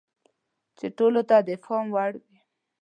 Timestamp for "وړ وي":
1.95-2.39